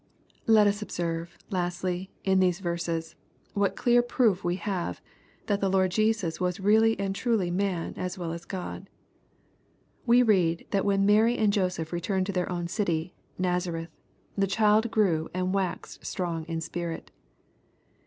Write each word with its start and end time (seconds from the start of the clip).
Let 0.47 0.65
us 0.65 0.81
observe, 0.81 1.37
lastly, 1.51 2.09
in 2.23 2.39
these 2.39 2.59
verses, 2.59 3.13
what 3.53 3.75
clear 3.75 4.01
proof 4.01 4.43
we 4.43 4.55
have 4.55 4.99
that 5.45 5.61
the 5.61 5.69
Lord 5.69 5.91
Jesua 5.91 6.39
was 6.41 6.59
really 6.59 6.99
and 6.99 7.13
truly 7.13 7.51
maUy 7.51 7.95
as 7.99 8.17
well 8.17 8.31
as 8.33 8.43
God. 8.43 8.89
We 10.07 10.23
read, 10.23 10.65
that 10.71 10.85
when 10.85 11.05
Mary 11.05 11.37
and 11.37 11.53
Joseph 11.53 11.93
returned 11.93 12.25
to 12.25 12.31
their 12.33 12.51
own 12.51 12.67
city 12.67 13.13
Nazareth, 13.37 13.91
"the 14.35 14.47
child 14.47 14.89
grew 14.89 15.29
and 15.35 15.53
waxed 15.53 16.03
strong 16.03 16.45
in 16.45 16.61
spirit." 16.61 17.11